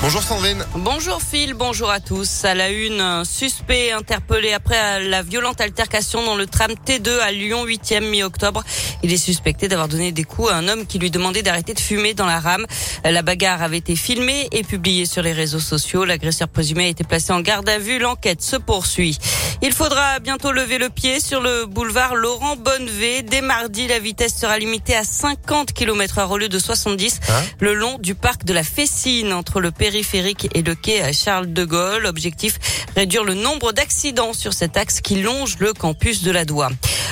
[0.00, 0.64] Bonjour Sandrine.
[0.76, 2.44] Bonjour Phil, bonjour à tous.
[2.44, 7.32] À la une, un suspect interpellé après la violente altercation dans le tram T2 à
[7.32, 8.62] Lyon 8e mi-octobre.
[9.02, 11.80] Il est suspecté d'avoir donné des coups à un homme qui lui demandait d'arrêter de
[11.80, 12.64] fumer dans la rame.
[13.02, 16.04] La bagarre avait été filmée et publiée sur les réseaux sociaux.
[16.04, 17.98] L'agresseur présumé a été placé en garde à vue.
[17.98, 19.18] L'enquête se poursuit.
[19.62, 23.22] Il faudra bientôt lever le pied sur le boulevard Laurent Bonnevé.
[23.22, 27.42] Dès mardi, la vitesse sera limitée à 50 km heure au lieu de 70 Hein
[27.58, 32.04] le long du parc de la Fessine entre le et le quai Charles de Gaulle.
[32.06, 32.58] Objectif,
[32.94, 36.70] réduire le nombre d'accidents sur cet axe qui longe le campus de la Doua.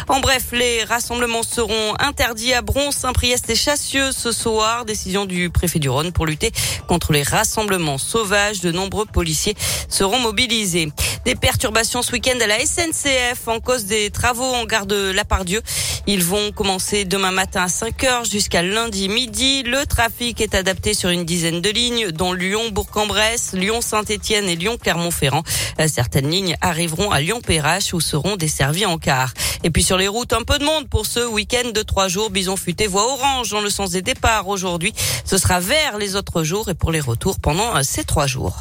[0.08, 4.84] En bref, les rassemblements seront interdits à Bron, Saint-Priest et Chassieux ce soir.
[4.84, 6.52] Décision du préfet du Rhône pour lutter
[6.86, 8.60] contre les rassemblements sauvages.
[8.60, 9.56] De nombreux policiers
[9.88, 10.92] seront mobilisés.
[11.24, 15.60] Des perturbations ce week-end à la SNCF en cause des travaux en gare de Lapardieu.
[16.06, 19.64] Ils vont commencer demain matin à 5 heures jusqu'à lundi midi.
[19.64, 25.42] Le trafic est adapté sur une dizaine de lignes, dont Lyon, Bourg-en-Bresse, Lyon-Saint-Étienne et Lyon-Clermont-Ferrand.
[25.80, 29.32] Euh, Certaines lignes arriveront à Lyon-Perrache où seront desservies en car.
[29.64, 32.30] Et puis sur les routes, un peu de monde pour ce week-end de trois jours.
[32.30, 34.92] Bison futé voie orange dans le sens des départs aujourd'hui.
[35.24, 38.56] Ce sera vert les autres jours et pour les retours pendant euh, ces trois jours.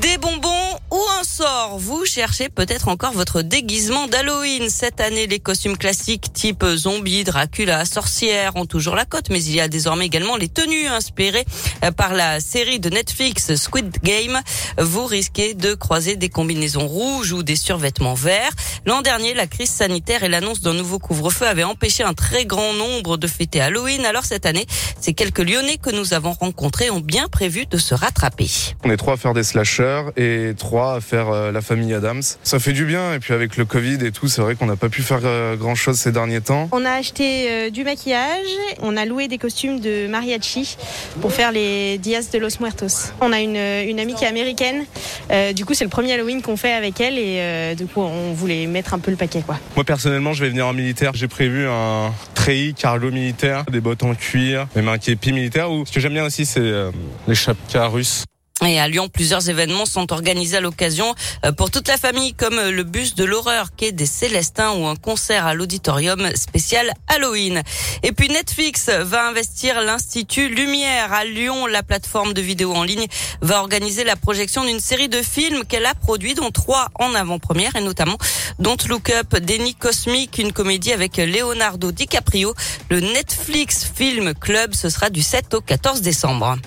[0.00, 0.61] Des bonbons
[0.92, 4.68] ou un sort Vous cherchez peut-être encore votre déguisement d'Halloween.
[4.68, 9.54] Cette année, les costumes classiques type zombie, Dracula, sorcière ont toujours la cote, mais il
[9.54, 11.46] y a désormais également les tenues inspirées
[11.82, 14.38] euh, par la série de Netflix Squid Game.
[14.76, 18.52] Vous risquez de croiser des combinaisons rouges ou des survêtements verts.
[18.84, 22.74] L'an dernier, la crise sanitaire et l'annonce d'un nouveau couvre-feu avaient empêché un très grand
[22.74, 24.04] nombre de fêter Halloween.
[24.04, 24.66] Alors cette année,
[25.00, 28.50] ces quelques Lyonnais que nous avons rencontrés ont bien prévu de se rattraper.
[28.84, 32.22] On est trois à faire des slashers et trois à faire euh, la famille Adams.
[32.42, 34.76] Ça fait du bien et puis avec le Covid et tout, c'est vrai qu'on n'a
[34.76, 36.68] pas pu faire euh, grand chose ces derniers temps.
[36.72, 38.46] On a acheté euh, du maquillage,
[38.80, 40.76] on a loué des costumes de mariachi
[41.20, 43.12] pour faire les Dias de los Muertos.
[43.20, 44.84] On a une, une amie qui est américaine,
[45.30, 48.00] euh, du coup c'est le premier Halloween qu'on fait avec elle et euh, du coup
[48.00, 49.58] on voulait mettre un peu le paquet quoi.
[49.76, 51.12] Moi personnellement, je vais venir en militaire.
[51.14, 55.70] J'ai prévu un treillis cargo militaire, des bottes en cuir, même un képi militaire.
[55.70, 56.90] Ou ce que j'aime bien aussi, c'est euh,
[57.28, 58.24] les chapkas russes.
[58.64, 61.14] Et à Lyon, plusieurs événements sont organisés à l'occasion
[61.44, 64.86] euh, pour toute la famille, comme euh, le bus de l'horreur quai des Célestins ou
[64.86, 67.62] un concert à l'auditorium spécial Halloween.
[68.04, 71.66] Et puis Netflix va investir l'Institut Lumière à Lyon.
[71.66, 73.06] La plateforme de vidéo en ligne
[73.40, 77.74] va organiser la projection d'une série de films qu'elle a produits, dont trois en avant-première,
[77.74, 78.18] et notamment
[78.60, 82.54] Don't Look Up, Déni Cosmique, une comédie avec Leonardo DiCaprio.
[82.90, 86.58] Le Netflix Film Club, ce sera du 7 au 14 décembre.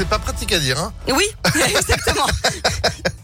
[0.00, 1.26] C'est pas pratique à dire, hein Oui,
[1.76, 2.26] exactement.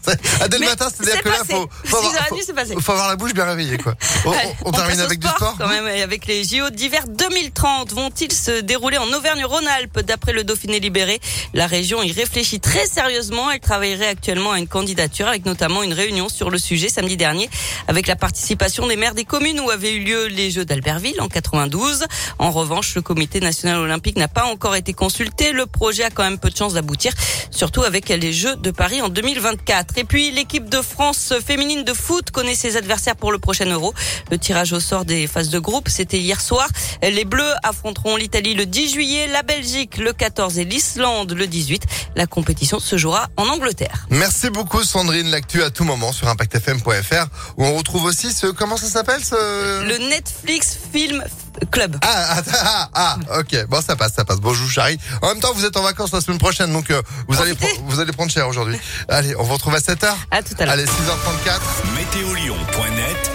[0.41, 1.53] Ah, dès le Mais matin, c'est-à-dire c'est que là, passé.
[1.53, 2.75] faut, faut, avoir, 6h30, faut- c'est passé.
[2.79, 3.95] faut avoir la bouche bien réveillée, quoi.
[4.25, 7.93] On, Allez, on- on termine avec du sport, quand même, avec les JO d'hiver 2030.
[7.93, 11.19] Vont-ils se dérouler en Auvergne-Rhône-Alpes D'après le Dauphiné libéré,
[11.53, 13.49] la région y réfléchit très sérieusement.
[13.51, 17.49] Elle travaillerait actuellement à une candidature avec notamment une réunion sur le sujet samedi dernier
[17.87, 21.27] avec la participation des maires des communes où avaient eu lieu les Jeux d'Albertville en
[21.27, 22.05] 92.
[22.39, 25.51] En revanche, le comité national olympique n'a pas encore été consulté.
[25.51, 27.13] Le projet a quand même peu de chances d'aboutir,
[27.51, 29.96] surtout avec les Jeux de Paris en 2024.
[29.99, 33.95] Et puis, l'équipe de France féminine de foot connaît ses adversaires pour le prochain Euro.
[34.29, 36.67] Le tirage au sort des phases de groupe, c'était hier soir.
[37.01, 41.83] Les Bleus affronteront l'Italie le 10 juillet, la Belgique le 14 et l'Islande le 18.
[42.15, 44.05] La compétition se jouera en Angleterre.
[44.11, 45.31] Merci beaucoup, Sandrine.
[45.31, 47.25] L'actu à tout moment sur ImpactFM.fr
[47.57, 49.83] où on retrouve aussi ce, comment ça s'appelle, ce?
[49.83, 51.23] Le Netflix Film
[51.71, 51.97] Club.
[52.01, 53.65] Ah, ah, ah, ah, ok.
[53.67, 54.39] Bon, ça passe, ça passe.
[54.39, 54.97] Bon, je vous charrie.
[55.21, 57.53] En même temps, vous êtes en vacances la semaine prochaine, donc euh, vous allez
[57.87, 58.79] vous allez prendre cher aujourd'hui.
[59.09, 60.13] Allez, on vous retrouve à 7h.
[60.31, 60.73] À tout à l'heure.
[60.73, 61.59] Allez, 6h34.
[61.95, 63.31] Météolion.net